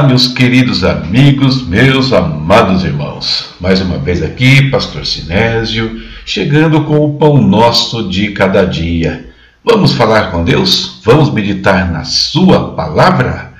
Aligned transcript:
Olá, 0.00 0.08
meus 0.08 0.28
queridos 0.28 0.82
amigos, 0.82 1.68
meus 1.68 2.10
amados 2.10 2.84
irmãos. 2.84 3.50
Mais 3.60 3.82
uma 3.82 3.98
vez 3.98 4.22
aqui, 4.22 4.70
Pastor 4.70 5.04
Sinésio, 5.04 6.00
chegando 6.24 6.84
com 6.84 7.04
o 7.04 7.18
pão 7.18 7.36
nosso 7.36 8.08
de 8.08 8.30
cada 8.30 8.64
dia. 8.64 9.28
Vamos 9.62 9.92
falar 9.92 10.30
com 10.30 10.42
Deus? 10.42 11.02
Vamos 11.04 11.30
meditar 11.30 11.92
na 11.92 12.04
Sua 12.04 12.72
palavra? 12.74 13.52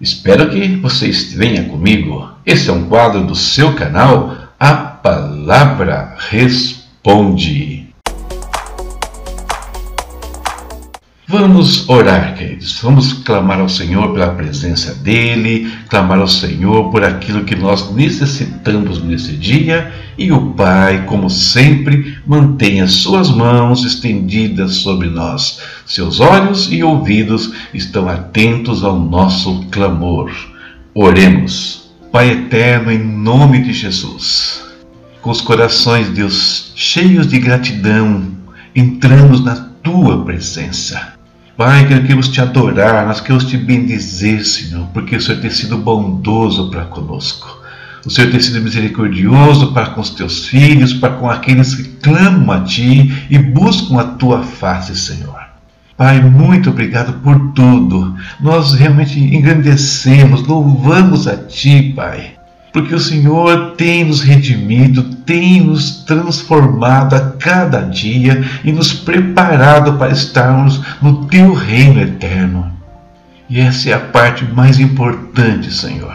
Espero 0.00 0.48
que 0.48 0.68
vocês 0.76 1.34
venham 1.34 1.66
comigo. 1.66 2.26
Esse 2.46 2.70
é 2.70 2.72
um 2.72 2.88
quadro 2.88 3.24
do 3.24 3.34
seu 3.34 3.74
canal, 3.74 4.34
A 4.58 4.72
Palavra 4.72 6.16
Responde. 6.30 7.77
Vamos 11.30 11.86
orar, 11.90 12.34
queridos. 12.36 12.80
Vamos 12.80 13.12
clamar 13.12 13.60
ao 13.60 13.68
Senhor 13.68 14.14
pela 14.14 14.30
presença 14.30 14.94
dEle, 14.94 15.70
clamar 15.86 16.20
ao 16.20 16.26
Senhor 16.26 16.90
por 16.90 17.04
aquilo 17.04 17.44
que 17.44 17.54
nós 17.54 17.92
necessitamos 17.94 19.04
nesse 19.04 19.32
dia. 19.32 19.92
E 20.16 20.32
o 20.32 20.52
Pai, 20.52 21.04
como 21.04 21.28
sempre, 21.28 22.16
mantenha 22.26 22.86
suas 22.86 23.30
mãos 23.30 23.84
estendidas 23.84 24.76
sobre 24.76 25.10
nós. 25.10 25.60
Seus 25.84 26.18
olhos 26.18 26.72
e 26.72 26.82
ouvidos 26.82 27.52
estão 27.74 28.08
atentos 28.08 28.82
ao 28.82 28.98
nosso 28.98 29.66
clamor. 29.70 30.32
Oremos. 30.94 31.90
Pai 32.10 32.30
eterno, 32.30 32.90
em 32.90 33.04
nome 33.04 33.64
de 33.64 33.74
Jesus, 33.74 34.64
com 35.20 35.28
os 35.28 35.42
corações, 35.42 36.08
Deus, 36.08 36.72
cheios 36.74 37.26
de 37.26 37.38
gratidão, 37.38 38.28
entramos 38.74 39.44
na 39.44 39.56
tua 39.82 40.24
presença. 40.24 41.17
Pai, 41.58 41.88
que 41.88 42.00
queremos 42.02 42.28
te 42.28 42.40
adorar, 42.40 43.04
nós 43.04 43.20
queremos 43.20 43.42
te 43.42 43.56
bendizer, 43.56 44.46
Senhor, 44.46 44.86
porque 44.94 45.16
o 45.16 45.20
Senhor 45.20 45.40
tem 45.40 45.50
sido 45.50 45.76
bondoso 45.76 46.70
para 46.70 46.84
conosco. 46.84 47.60
O 48.06 48.08
Senhor 48.08 48.30
tem 48.30 48.38
sido 48.38 48.60
misericordioso 48.60 49.72
para 49.72 49.86
com 49.86 50.00
os 50.00 50.10
teus 50.10 50.46
filhos, 50.46 50.92
para 50.92 51.14
com 51.14 51.28
aqueles 51.28 51.74
que 51.74 51.82
clamam 51.82 52.52
a 52.52 52.60
ti 52.60 53.26
e 53.28 53.36
buscam 53.40 53.98
a 53.98 54.04
tua 54.04 54.44
face, 54.44 54.94
Senhor. 54.94 55.40
Pai, 55.96 56.20
muito 56.20 56.70
obrigado 56.70 57.14
por 57.24 57.52
tudo. 57.54 58.14
Nós 58.38 58.74
realmente 58.74 59.18
engrandecemos, 59.18 60.46
louvamos 60.46 61.26
a 61.26 61.36
Ti, 61.36 61.92
Pai 61.96 62.37
porque 62.78 62.94
o 62.94 63.00
Senhor 63.00 63.72
tem 63.76 64.04
nos 64.04 64.20
redimido, 64.20 65.02
tem 65.02 65.60
nos 65.60 66.04
transformado 66.04 67.16
a 67.16 67.32
cada 67.32 67.80
dia 67.80 68.44
e 68.62 68.70
nos 68.70 68.92
preparado 68.92 69.94
para 69.94 70.12
estarmos 70.12 70.80
no 71.02 71.26
Teu 71.26 71.54
reino 71.54 72.00
eterno. 72.00 72.72
E 73.50 73.58
essa 73.58 73.90
é 73.90 73.94
a 73.94 73.98
parte 73.98 74.44
mais 74.44 74.78
importante, 74.78 75.72
Senhor. 75.72 76.14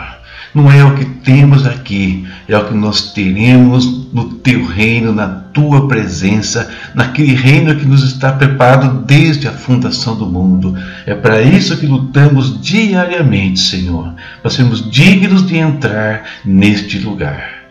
Não 0.53 0.71
é 0.71 0.83
o 0.83 0.93
que 0.93 1.05
temos 1.05 1.65
aqui, 1.65 2.27
é 2.47 2.55
o 2.55 2.65
que 2.65 2.75
nós 2.75 3.11
teremos 3.11 4.13
no 4.13 4.35
teu 4.35 4.63
reino, 4.63 5.11
na 5.11 5.27
tua 5.27 5.87
presença, 5.87 6.69
naquele 6.93 7.33
reino 7.33 7.75
que 7.75 7.85
nos 7.85 8.03
está 8.03 8.31
preparado 8.31 9.03
desde 9.03 9.47
a 9.47 9.51
fundação 9.51 10.15
do 10.15 10.27
mundo. 10.27 10.77
É 11.07 11.15
para 11.15 11.41
isso 11.41 11.77
que 11.77 11.87
lutamos 11.87 12.61
diariamente, 12.61 13.59
Senhor, 13.59 14.13
para 14.41 14.51
sermos 14.51 14.89
dignos 14.91 15.45
de 15.47 15.57
entrar 15.57 16.23
neste 16.45 16.99
lugar. 16.99 17.63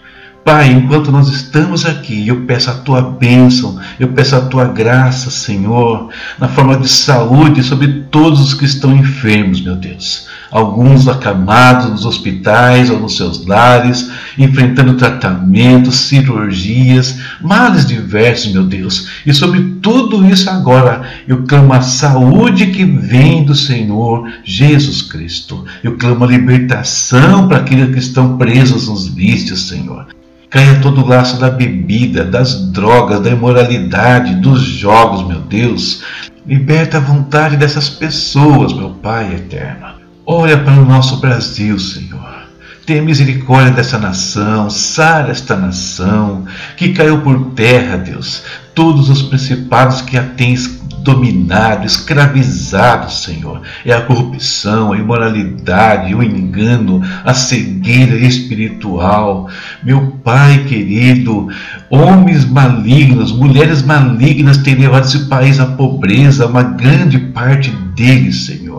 Pai, 0.44 0.72
enquanto 0.72 1.12
nós 1.12 1.28
estamos 1.28 1.86
aqui, 1.86 2.26
eu 2.26 2.44
peço 2.46 2.68
a 2.68 2.74
tua 2.74 3.00
bênção, 3.00 3.78
eu 4.00 4.08
peço 4.08 4.34
a 4.34 4.40
tua 4.40 4.64
graça, 4.64 5.30
Senhor, 5.30 6.10
na 6.36 6.48
forma 6.48 6.76
de 6.76 6.88
saúde 6.88 7.62
sobre 7.62 8.06
todos 8.10 8.40
os 8.40 8.54
que 8.54 8.64
estão 8.64 8.96
enfermos, 8.96 9.60
meu 9.60 9.76
Deus. 9.76 10.26
Alguns 10.52 11.08
acamados 11.08 11.88
nos 11.88 12.04
hospitais 12.04 12.90
ou 12.90 13.00
nos 13.00 13.16
seus 13.16 13.46
lares, 13.46 14.10
enfrentando 14.36 14.98
tratamentos, 14.98 15.96
cirurgias, 15.96 17.18
males 17.40 17.86
diversos, 17.86 18.52
meu 18.52 18.62
Deus. 18.62 19.08
E 19.24 19.32
sobre 19.32 19.62
tudo 19.80 20.28
isso 20.28 20.50
agora, 20.50 21.02
eu 21.26 21.44
clamo 21.44 21.72
a 21.72 21.80
saúde 21.80 22.66
que 22.66 22.84
vem 22.84 23.44
do 23.44 23.54
Senhor 23.54 24.30
Jesus 24.44 25.00
Cristo. 25.00 25.64
Eu 25.82 25.96
clamo 25.96 26.24
a 26.24 26.28
libertação 26.28 27.48
para 27.48 27.56
aqueles 27.56 27.90
que 27.90 27.98
estão 27.98 28.36
presos 28.36 28.88
nos 28.88 29.08
vícios, 29.08 29.68
Senhor. 29.68 30.08
Caia 30.50 30.80
todo 30.82 31.00
o 31.00 31.08
laço 31.08 31.40
da 31.40 31.48
bebida, 31.48 32.24
das 32.24 32.70
drogas, 32.70 33.22
da 33.22 33.30
imoralidade, 33.30 34.34
dos 34.34 34.60
jogos, 34.60 35.26
meu 35.26 35.40
Deus. 35.40 36.02
Liberta 36.46 36.98
a 36.98 37.00
vontade 37.00 37.56
dessas 37.56 37.88
pessoas, 37.88 38.74
meu 38.74 38.90
Pai 38.90 39.34
eterno. 39.34 40.01
Olha 40.24 40.56
para 40.56 40.80
o 40.80 40.84
nosso 40.84 41.16
Brasil, 41.16 41.76
Senhor. 41.80 42.42
Tenha 42.86 43.02
misericórdia 43.02 43.72
dessa 43.72 43.98
nação, 43.98 44.70
sara 44.70 45.32
esta 45.32 45.56
nação, 45.56 46.44
que 46.76 46.92
caiu 46.92 47.22
por 47.22 47.50
terra, 47.56 47.96
Deus, 47.96 48.44
todos 48.72 49.08
os 49.08 49.22
principados 49.22 50.00
que 50.00 50.16
a 50.16 50.22
tens 50.22 50.80
dominado, 51.02 51.84
escravizado, 51.84 53.10
Senhor. 53.10 53.62
É 53.84 53.92
a 53.92 54.02
corrupção, 54.02 54.92
a 54.92 54.96
imoralidade, 54.96 56.14
o 56.14 56.22
engano, 56.22 57.02
a 57.24 57.34
cegueira 57.34 58.16
espiritual. 58.16 59.48
Meu 59.82 60.18
Pai 60.22 60.64
querido, 60.64 61.48
homens 61.90 62.44
malignos, 62.44 63.32
mulheres 63.32 63.82
malignas 63.82 64.58
têm 64.58 64.76
levado 64.76 65.04
esse 65.04 65.26
país 65.26 65.58
à 65.58 65.66
pobreza, 65.66 66.46
uma 66.46 66.62
grande 66.62 67.18
parte 67.18 67.70
deles, 67.96 68.46
Senhor. 68.46 68.71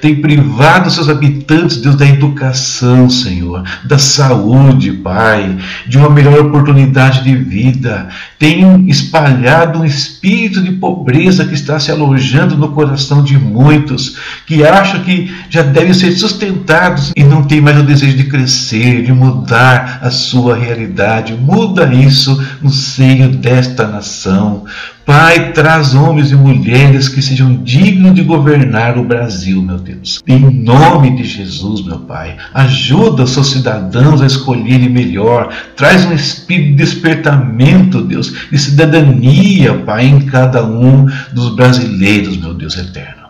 Tem 0.00 0.16
privado 0.16 0.90
seus 0.90 1.08
habitantes, 1.08 1.78
Deus, 1.78 1.96
da 1.96 2.06
educação, 2.06 3.08
Senhor, 3.08 3.62
da 3.84 3.98
saúde, 3.98 4.92
Pai, 4.92 5.56
de 5.86 5.98
uma 5.98 6.10
melhor 6.10 6.38
oportunidade 6.40 7.22
de 7.22 7.34
vida. 7.36 8.08
Tem 8.38 8.88
espalhado 8.88 9.80
um 9.80 9.84
espírito 9.84 10.62
de 10.62 10.72
pobreza 10.72 11.44
que 11.44 11.54
está 11.54 11.78
se 11.78 11.90
alojando 11.90 12.56
no 12.56 12.72
coração 12.72 13.22
de 13.22 13.38
muitos 13.38 14.16
que 14.46 14.64
acham 14.64 15.02
que 15.02 15.34
já 15.48 15.62
devem 15.62 15.94
ser 15.94 16.12
sustentados 16.12 17.12
e 17.16 17.22
não 17.22 17.44
tem 17.44 17.60
mais 17.60 17.78
o 17.78 17.82
desejo 17.82 18.16
de 18.16 18.24
crescer, 18.24 19.02
de 19.02 19.12
mudar 19.12 20.00
a 20.02 20.10
sua 20.10 20.56
realidade. 20.56 21.34
Muda 21.34 21.92
isso 21.92 22.42
no 22.60 22.70
seio 22.70 23.28
desta 23.28 23.86
nação. 23.86 24.64
Pai, 25.06 25.52
traz 25.52 25.94
homens 25.94 26.30
e 26.30 26.34
mulheres 26.34 27.08
que 27.08 27.20
sejam 27.20 27.62
dignos 27.62 28.14
de 28.14 28.22
governar 28.22 28.96
o 28.96 29.04
Brasil, 29.04 29.60
meu 29.60 29.76
Deus. 29.76 30.22
Em 30.26 30.38
nome 30.38 31.14
de 31.16 31.24
Jesus, 31.24 31.84
meu 31.84 31.98
Pai, 32.00 32.38
ajuda 32.54 33.24
os 33.24 33.30
seus 33.30 33.50
cidadãos 33.50 34.22
a 34.22 34.26
escolherem 34.26 34.88
melhor. 34.88 35.52
Traz 35.76 36.06
um 36.06 36.12
espírito 36.12 36.70
de 36.70 36.76
despertamento, 36.76 38.00
Deus, 38.00 38.48
de 38.50 38.58
cidadania, 38.58 39.74
Pai, 39.74 40.06
em 40.06 40.20
cada 40.20 40.64
um 40.64 41.06
dos 41.32 41.54
brasileiros, 41.54 42.38
meu 42.38 42.54
Deus 42.54 42.78
eterno. 42.78 43.23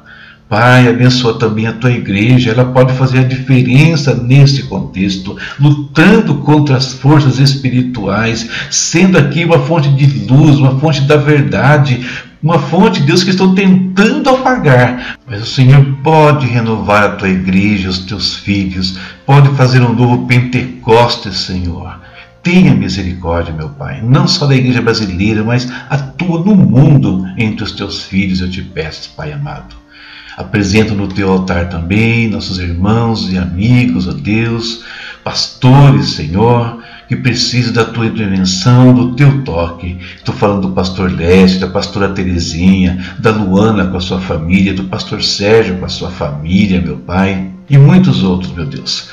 Pai, 0.48 0.88
abençoa 0.88 1.38
também 1.38 1.66
a 1.66 1.72
tua 1.72 1.90
igreja, 1.90 2.50
ela 2.50 2.66
pode 2.66 2.92
fazer 2.92 3.20
a 3.20 3.24
diferença 3.24 4.14
nesse 4.14 4.64
contexto, 4.64 5.36
lutando 5.58 6.34
contra 6.36 6.76
as 6.76 6.92
forças 6.92 7.38
espirituais, 7.38 8.48
sendo 8.70 9.16
aqui 9.16 9.44
uma 9.44 9.60
fonte 9.60 9.88
de 9.88 10.06
luz, 10.26 10.58
uma 10.58 10.78
fonte 10.78 11.00
da 11.02 11.16
verdade, 11.16 12.06
uma 12.42 12.58
fonte, 12.58 13.00
Deus, 13.00 13.24
que 13.24 13.30
estão 13.30 13.54
tentando 13.54 14.28
apagar. 14.28 15.16
Mas 15.26 15.42
o 15.42 15.46
Senhor 15.46 15.82
pode 16.02 16.46
renovar 16.46 17.04
a 17.04 17.16
tua 17.16 17.30
igreja, 17.30 17.88
os 17.88 18.00
teus 18.00 18.36
filhos, 18.36 18.98
pode 19.24 19.48
fazer 19.56 19.80
um 19.80 19.94
novo 19.94 20.26
Pentecostes, 20.26 21.38
Senhor. 21.38 21.98
Tenha 22.42 22.74
misericórdia, 22.74 23.54
meu 23.54 23.70
Pai, 23.70 24.02
não 24.02 24.28
só 24.28 24.46
da 24.46 24.54
igreja 24.54 24.82
brasileira, 24.82 25.42
mas 25.42 25.72
atua 25.88 26.44
no 26.44 26.54
mundo 26.54 27.24
entre 27.38 27.64
os 27.64 27.72
teus 27.72 28.02
filhos, 28.02 28.42
eu 28.42 28.50
te 28.50 28.60
peço, 28.60 29.14
Pai 29.16 29.32
amado. 29.32 29.83
Apresento 30.36 30.94
no 30.94 31.08
teu 31.08 31.30
altar 31.30 31.68
também 31.68 32.28
nossos 32.28 32.58
irmãos 32.58 33.32
e 33.32 33.38
amigos, 33.38 34.08
ó 34.08 34.12
Deus, 34.12 34.84
pastores, 35.22 36.10
Senhor, 36.10 36.82
que 37.08 37.14
precisam 37.14 37.72
da 37.72 37.84
tua 37.84 38.06
intervenção, 38.06 38.92
do 38.92 39.14
teu 39.14 39.42
toque. 39.42 39.98
Estou 40.16 40.34
falando 40.34 40.68
do 40.68 40.74
pastor 40.74 41.10
Leste, 41.12 41.58
da 41.58 41.68
pastora 41.68 42.08
Terezinha, 42.08 43.14
da 43.18 43.30
Luana 43.30 43.86
com 43.86 43.96
a 43.96 44.00
sua 44.00 44.20
família, 44.20 44.74
do 44.74 44.84
pastor 44.84 45.22
Sérgio 45.22 45.78
com 45.78 45.84
a 45.84 45.88
sua 45.88 46.10
família, 46.10 46.80
meu 46.80 46.96
Pai, 46.96 47.50
e 47.70 47.78
muitos 47.78 48.22
outros, 48.22 48.52
meu 48.52 48.66
Deus 48.66 49.10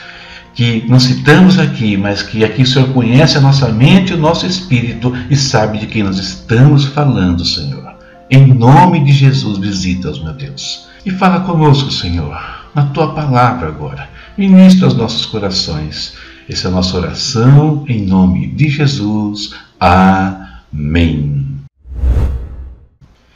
que 0.54 0.84
não 0.88 1.00
citamos 1.00 1.58
aqui, 1.58 1.96
mas 1.96 2.22
que 2.22 2.44
aqui 2.44 2.64
o 2.64 2.68
Senhor 2.68 2.90
conhece 2.90 3.38
a 3.38 3.42
nossa 3.42 3.70
mente 3.70 4.12
e 4.12 4.16
o 4.16 4.20
nosso 4.20 4.46
espírito 4.46 5.14
e 5.30 5.36
sabe 5.36 5.78
de 5.80 5.88
quem 5.88 6.04
nós 6.04 6.18
estamos 6.18 6.86
falando, 6.86 7.46
Senhor. 7.46 7.96
Em 8.30 8.54
nome 8.54 9.04
de 9.04 9.12
Jesus, 9.12 9.58
visita-os, 9.58 10.22
meu 10.22 10.34
Deus. 10.34 10.91
E 11.04 11.10
fala 11.10 11.40
conosco, 11.40 11.92
Senhor, 11.92 12.40
na 12.76 12.86
tua 12.88 13.14
palavra 13.14 13.68
agora. 13.68 14.08
Ministra 14.38 14.88
os 14.88 14.94
nossos 14.94 15.26
corações. 15.26 16.14
Essa 16.48 16.68
é 16.68 16.72
a 16.72 16.74
nossa 16.74 16.96
oração 16.96 17.84
em 17.88 18.06
nome 18.06 18.46
de 18.48 18.70
Jesus. 18.70 19.56
Amém. 19.80 21.48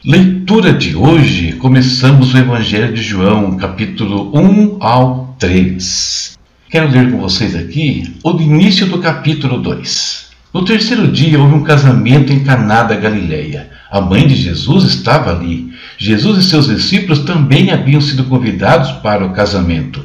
Leitura 0.05 0.73
de 0.73 0.95
hoje, 0.95 1.53
começamos 1.53 2.35
o 2.35 2.37
Evangelho 2.37 2.93
de 2.93 3.01
João, 3.01 3.57
capítulo 3.57 4.31
1 4.37 4.77
ao 4.79 5.35
3. 5.39 6.37
Quero 6.69 6.91
ler 6.91 7.09
com 7.09 7.17
vocês 7.17 7.55
aqui 7.55 8.15
o 8.23 8.39
início 8.39 8.85
do 8.85 8.99
capítulo 8.99 9.59
2. 9.59 10.25
No 10.53 10.63
terceiro 10.63 11.11
dia 11.11 11.39
houve 11.39 11.55
um 11.55 11.63
casamento 11.63 12.31
em 12.31 12.43
Caná 12.43 12.83
da 12.83 12.95
Galileia. 12.95 13.71
A 13.89 13.99
mãe 13.99 14.27
de 14.27 14.35
Jesus 14.35 14.83
estava 14.83 15.31
ali. 15.31 15.73
Jesus 15.97 16.37
e 16.39 16.49
seus 16.49 16.67
discípulos 16.67 17.19
também 17.19 17.71
haviam 17.71 18.01
sido 18.01 18.25
convidados 18.25 18.91
para 19.03 19.25
o 19.25 19.33
casamento. 19.33 20.03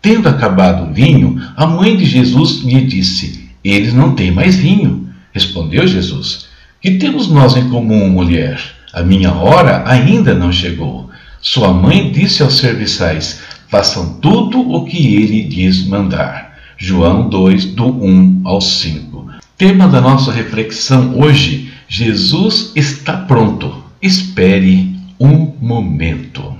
Tendo 0.00 0.28
acabado 0.28 0.90
o 0.90 0.92
vinho, 0.92 1.40
a 1.56 1.66
mãe 1.66 1.96
de 1.96 2.04
Jesus 2.04 2.62
lhe 2.62 2.80
disse: 2.82 3.48
Eles 3.62 3.92
não 3.92 4.14
têm 4.14 4.30
mais 4.30 4.56
vinho. 4.56 5.08
Respondeu 5.32 5.86
Jesus: 5.86 6.46
Que 6.80 6.92
temos 6.92 7.28
nós 7.28 7.56
em 7.56 7.68
comum, 7.68 8.08
mulher? 8.08 8.60
A 8.92 9.02
minha 9.02 9.32
hora 9.32 9.84
ainda 9.86 10.34
não 10.34 10.52
chegou. 10.52 11.08
Sua 11.40 11.72
mãe 11.72 12.12
disse 12.12 12.42
aos 12.42 12.58
serviçais: 12.58 13.40
Façam 13.68 14.14
tudo 14.20 14.60
o 14.60 14.84
que 14.84 15.14
ele 15.16 15.42
lhes 15.48 15.86
mandar. 15.86 16.52
João 16.76 17.28
2, 17.28 17.66
do 17.66 17.86
1 17.86 18.42
ao 18.44 18.60
5. 18.60 19.30
Tema 19.56 19.86
da 19.86 20.00
nossa 20.00 20.32
reflexão 20.32 21.18
hoje: 21.18 21.72
Jesus 21.88 22.72
está 22.74 23.16
pronto. 23.16 23.82
Espere 24.02 24.91
um 25.22 25.54
momento. 25.60 26.56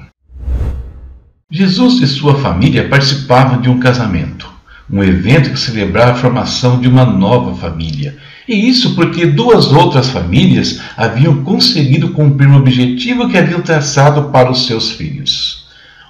Jesus 1.50 2.00
e 2.00 2.06
sua 2.06 2.36
família 2.36 2.88
participavam 2.88 3.60
de 3.60 3.68
um 3.68 3.80
casamento, 3.80 4.48
um 4.88 5.02
evento 5.02 5.50
que 5.50 5.58
celebrava 5.58 6.12
a 6.12 6.14
formação 6.14 6.80
de 6.80 6.86
uma 6.86 7.04
nova 7.04 7.56
família. 7.56 8.16
E 8.46 8.68
isso 8.68 8.94
porque 8.94 9.26
duas 9.26 9.72
outras 9.72 10.10
famílias 10.10 10.80
haviam 10.96 11.42
conseguido 11.42 12.10
cumprir 12.10 12.48
o 12.48 12.56
objetivo 12.56 13.28
que 13.28 13.36
haviam 13.36 13.60
traçado 13.60 14.30
para 14.30 14.50
os 14.50 14.66
seus 14.66 14.92
filhos 14.92 15.62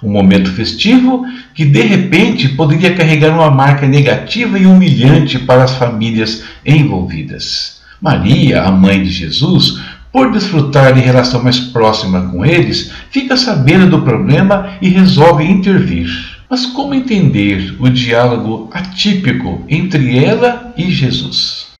um 0.03 0.11
momento 0.11 0.51
festivo 0.51 1.25
que 1.53 1.63
de 1.63 1.81
repente 1.81 2.49
poderia 2.49 2.93
carregar 2.93 3.33
uma 3.33 3.49
marca 3.49 3.87
negativa 3.87 4.59
e 4.59 4.65
humilhante 4.65 5.39
para 5.39 5.63
as 5.63 5.75
famílias 5.75 6.43
envolvidas. 6.65 7.81
Maria, 8.01 8.63
a 8.63 8.69
mãe 8.69 9.01
de 9.01 9.09
Jesus, 9.09 9.79
por 10.13 10.31
desfrutar 10.31 10.93
de 10.93 11.01
relação 11.01 11.43
mais 11.43 11.59
próxima 11.59 12.21
com 12.29 12.45
eles, 12.45 12.91
fica 13.09 13.35
sabendo 13.35 13.89
do 13.89 14.03
problema 14.03 14.77
e 14.79 14.87
resolve 14.87 15.43
intervir. 15.43 16.07
Mas 16.47 16.67
como 16.67 16.93
entender 16.93 17.75
o 17.79 17.89
diálogo 17.89 18.69
atípico 18.71 19.65
entre 19.67 20.23
ela 20.23 20.71
e 20.77 20.91
Jesus? 20.91 21.71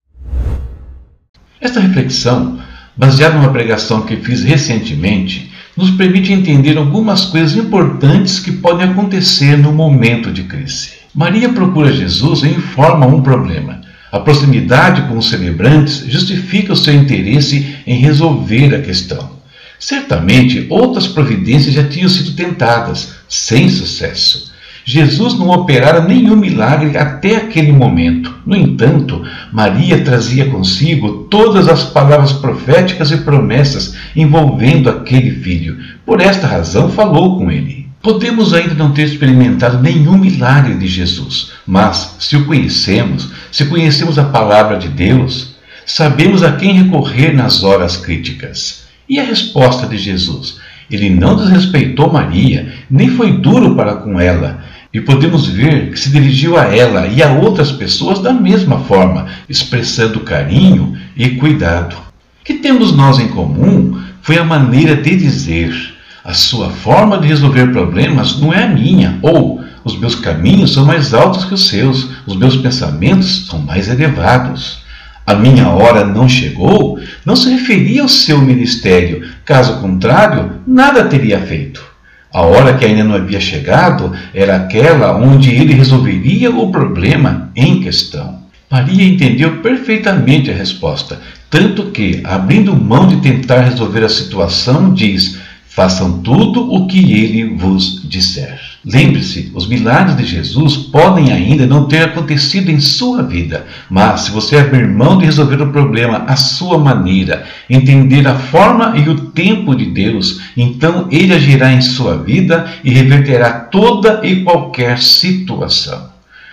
Esta 1.60 1.78
reflexão, 1.78 2.58
baseada 2.96 3.38
numa 3.38 3.52
pregação 3.52 4.02
que 4.02 4.16
fiz 4.16 4.42
recentemente, 4.42 5.52
nos 5.76 5.92
permite 5.92 6.32
entender 6.32 6.76
algumas 6.76 7.26
coisas 7.26 7.56
importantes 7.56 8.40
que 8.40 8.50
podem 8.50 8.88
acontecer 8.88 9.56
no 9.56 9.72
momento 9.72 10.32
de 10.32 10.42
crise. 10.42 10.94
Maria 11.14 11.48
procura 11.50 11.92
Jesus 11.92 12.42
e 12.42 12.48
informa 12.48 13.06
um 13.06 13.22
problema. 13.22 13.83
A 14.14 14.20
proximidade 14.20 15.08
com 15.08 15.18
os 15.18 15.28
celebrantes 15.28 16.04
justifica 16.06 16.72
o 16.72 16.76
seu 16.76 16.94
interesse 16.94 17.74
em 17.84 17.96
resolver 17.96 18.72
a 18.72 18.80
questão. 18.80 19.28
Certamente 19.76 20.68
outras 20.70 21.08
providências 21.08 21.74
já 21.74 21.82
tinham 21.82 22.08
sido 22.08 22.30
tentadas, 22.36 23.12
sem 23.28 23.68
sucesso. 23.68 24.52
Jesus 24.84 25.36
não 25.36 25.48
operara 25.48 26.00
nenhum 26.00 26.36
milagre 26.36 26.96
até 26.96 27.34
aquele 27.34 27.72
momento. 27.72 28.32
No 28.46 28.54
entanto, 28.54 29.20
Maria 29.52 30.04
trazia 30.04 30.48
consigo 30.48 31.26
todas 31.28 31.66
as 31.66 31.82
palavras 31.82 32.34
proféticas 32.34 33.10
e 33.10 33.16
promessas 33.16 33.96
envolvendo 34.14 34.88
aquele 34.88 35.32
filho. 35.32 35.76
Por 36.06 36.20
esta 36.20 36.46
razão, 36.46 36.88
falou 36.88 37.36
com 37.36 37.50
ele. 37.50 37.83
Podemos 38.04 38.52
ainda 38.52 38.74
não 38.74 38.92
ter 38.92 39.04
experimentado 39.04 39.80
nenhum 39.80 40.18
milagre 40.18 40.74
de 40.74 40.86
Jesus, 40.86 41.52
mas 41.66 42.16
se 42.18 42.36
o 42.36 42.44
conhecemos, 42.44 43.30
se 43.50 43.64
conhecemos 43.64 44.18
a 44.18 44.24
palavra 44.24 44.76
de 44.76 44.88
Deus, 44.88 45.54
sabemos 45.86 46.42
a 46.42 46.52
quem 46.52 46.74
recorrer 46.74 47.34
nas 47.34 47.64
horas 47.64 47.96
críticas. 47.96 48.84
E 49.08 49.18
a 49.18 49.24
resposta 49.24 49.86
de 49.86 49.96
Jesus? 49.96 50.58
Ele 50.90 51.08
não 51.08 51.34
desrespeitou 51.34 52.12
Maria, 52.12 52.74
nem 52.90 53.08
foi 53.08 53.38
duro 53.38 53.74
para 53.74 53.94
com 53.94 54.20
ela, 54.20 54.62
e 54.92 55.00
podemos 55.00 55.48
ver 55.48 55.90
que 55.90 55.98
se 55.98 56.10
dirigiu 56.10 56.58
a 56.58 56.64
ela 56.64 57.06
e 57.06 57.22
a 57.22 57.32
outras 57.32 57.72
pessoas 57.72 58.18
da 58.18 58.34
mesma 58.34 58.80
forma, 58.80 59.28
expressando 59.48 60.20
carinho 60.20 60.94
e 61.16 61.30
cuidado. 61.30 61.96
O 61.96 62.44
que 62.44 62.52
temos 62.52 62.94
nós 62.94 63.18
em 63.18 63.28
comum 63.28 63.98
foi 64.20 64.36
a 64.36 64.44
maneira 64.44 64.94
de 64.94 65.16
dizer: 65.16 65.93
a 66.24 66.32
sua 66.32 66.70
forma 66.70 67.18
de 67.18 67.28
resolver 67.28 67.70
problemas 67.70 68.40
não 68.40 68.50
é 68.50 68.64
a 68.64 68.68
minha, 68.68 69.18
ou 69.20 69.62
os 69.84 69.98
meus 69.98 70.14
caminhos 70.14 70.72
são 70.72 70.86
mais 70.86 71.12
altos 71.12 71.44
que 71.44 71.52
os 71.52 71.68
seus, 71.68 72.08
os 72.26 72.34
meus 72.34 72.56
pensamentos 72.56 73.46
são 73.46 73.58
mais 73.58 73.88
elevados. 73.88 74.82
A 75.26 75.34
minha 75.34 75.68
hora 75.68 76.04
não 76.04 76.26
chegou 76.26 76.98
não 77.26 77.36
se 77.36 77.50
referia 77.50 78.02
ao 78.02 78.08
seu 78.08 78.40
ministério, 78.40 79.28
caso 79.44 79.80
contrário, 79.80 80.52
nada 80.66 81.04
teria 81.04 81.40
feito. 81.40 81.84
A 82.32 82.40
hora 82.40 82.74
que 82.74 82.84
ainda 82.84 83.04
não 83.04 83.14
havia 83.14 83.40
chegado 83.40 84.12
era 84.34 84.56
aquela 84.56 85.16
onde 85.16 85.50
ele 85.50 85.74
resolveria 85.74 86.50
o 86.50 86.72
problema 86.72 87.50
em 87.54 87.80
questão. 87.80 88.42
Maria 88.70 89.04
entendeu 89.04 89.58
perfeitamente 89.58 90.50
a 90.50 90.54
resposta, 90.54 91.20
tanto 91.48 91.84
que, 91.92 92.20
abrindo 92.24 92.74
mão 92.74 93.06
de 93.06 93.18
tentar 93.18 93.60
resolver 93.60 94.02
a 94.02 94.08
situação, 94.08 94.92
diz: 94.92 95.38
Façam 95.74 96.20
tudo 96.20 96.72
o 96.72 96.86
que 96.86 97.12
ele 97.12 97.56
vos 97.56 98.00
disser. 98.08 98.60
Lembre-se, 98.84 99.50
os 99.52 99.66
milagres 99.66 100.16
de 100.16 100.24
Jesus 100.24 100.76
podem 100.76 101.32
ainda 101.32 101.66
não 101.66 101.88
ter 101.88 102.04
acontecido 102.04 102.70
em 102.70 102.78
sua 102.78 103.24
vida, 103.24 103.66
mas 103.90 104.20
se 104.20 104.30
você 104.30 104.56
abrir 104.56 104.86
mão 104.86 105.18
de 105.18 105.24
resolver 105.24 105.60
o 105.60 105.72
problema 105.72 106.18
à 106.28 106.36
sua 106.36 106.78
maneira, 106.78 107.44
entender 107.68 108.24
a 108.28 108.36
forma 108.36 108.96
e 108.96 109.08
o 109.08 109.30
tempo 109.32 109.74
de 109.74 109.86
Deus, 109.86 110.42
então 110.56 111.08
ele 111.10 111.34
agirá 111.34 111.72
em 111.72 111.82
sua 111.82 112.18
vida 112.18 112.72
e 112.84 112.92
reverterá 112.92 113.50
toda 113.50 114.20
e 114.22 114.44
qualquer 114.44 115.00
situação. 115.00 116.08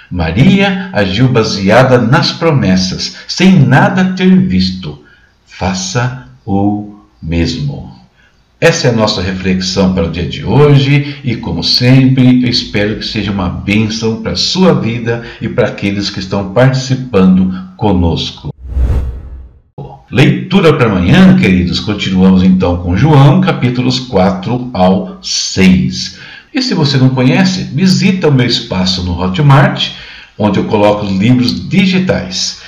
Maria 0.09 0.89
agiu 0.93 1.27
baseada 1.27 1.99
nas 1.99 2.31
promessas, 2.31 3.17
sem 3.27 3.59
nada 3.59 4.15
ter 4.15 4.35
visto. 4.35 5.03
Faça 5.45 6.25
o 6.43 6.95
mesmo. 7.21 8.00
Essa 8.61 8.89
é 8.89 8.91
a 8.91 8.93
nossa 8.93 9.23
reflexão 9.23 9.91
para 9.91 10.05
o 10.05 10.11
dia 10.11 10.27
de 10.27 10.45
hoje 10.45 11.17
e, 11.23 11.35
como 11.35 11.63
sempre, 11.63 12.43
eu 12.43 12.47
espero 12.47 12.99
que 12.99 13.05
seja 13.07 13.31
uma 13.31 13.49
bênção 13.49 14.21
para 14.21 14.33
a 14.33 14.35
sua 14.35 14.71
vida 14.71 15.23
e 15.41 15.49
para 15.49 15.69
aqueles 15.69 16.11
que 16.11 16.19
estão 16.19 16.53
participando 16.53 17.51
conosco. 17.75 18.53
Leitura 20.11 20.73
para 20.73 20.91
amanhã, 20.91 21.35
queridos. 21.39 21.79
Continuamos 21.79 22.43
então 22.43 22.77
com 22.77 22.95
João, 22.95 23.41
capítulos 23.41 23.99
4 23.99 24.69
ao 24.73 25.17
6. 25.23 26.19
E 26.53 26.61
se 26.61 26.75
você 26.75 26.97
não 26.97 27.09
conhece, 27.09 27.63
visita 27.63 28.27
o 28.27 28.31
meu 28.31 28.45
espaço 28.45 29.01
no 29.01 29.19
Hotmart, 29.19 29.89
onde 30.37 30.59
eu 30.59 30.65
coloco 30.65 31.07
livros 31.07 31.67
digitais. 31.67 32.61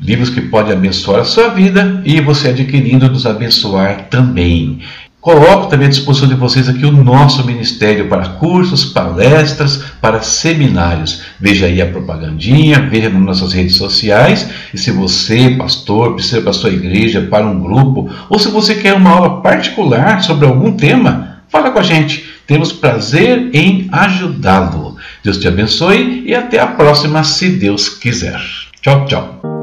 Livros 0.00 0.30
que 0.30 0.42
podem 0.42 0.74
abençoar 0.74 1.22
a 1.22 1.24
sua 1.24 1.48
vida 1.48 2.00
e 2.04 2.20
você 2.20 2.50
adquirindo 2.50 3.10
nos 3.10 3.26
abençoar 3.26 4.06
também. 4.08 4.78
Coloco 5.20 5.66
também 5.66 5.86
à 5.86 5.90
disposição 5.90 6.26
de 6.26 6.34
vocês 6.34 6.66
aqui 6.66 6.86
o 6.86 6.92
nosso 6.92 7.44
ministério 7.44 8.08
para 8.08 8.30
cursos, 8.30 8.86
palestras, 8.86 9.84
para 10.00 10.22
seminários. 10.22 11.22
Veja 11.38 11.66
aí 11.66 11.82
a 11.82 11.86
propagandinha, 11.86 12.80
veja 12.80 13.10
nas 13.10 13.20
nossas 13.20 13.52
redes 13.52 13.76
sociais. 13.76 14.48
E 14.72 14.78
se 14.78 14.90
você, 14.90 15.50
pastor, 15.50 16.14
precisa 16.14 16.40
para 16.40 16.50
a 16.50 16.54
sua 16.54 16.70
igreja, 16.70 17.20
para 17.20 17.46
um 17.46 17.60
grupo, 17.60 18.08
ou 18.30 18.38
se 18.38 18.48
você 18.48 18.76
quer 18.76 18.94
uma 18.94 19.10
aula 19.10 19.42
particular 19.42 20.22
sobre 20.22 20.46
algum 20.46 20.72
tema, 20.72 21.42
fala 21.48 21.70
com 21.70 21.78
a 21.78 21.82
gente. 21.82 22.24
Temos 22.46 22.72
prazer 22.72 23.50
em 23.52 23.88
ajudá-lo. 23.92 24.96
Deus 25.22 25.36
te 25.36 25.46
abençoe 25.46 26.24
e 26.26 26.34
até 26.34 26.58
a 26.58 26.66
próxima, 26.66 27.22
se 27.24 27.50
Deus 27.50 27.90
quiser. 27.90 28.40
Tchau, 28.80 29.04
tchau. 29.04 29.59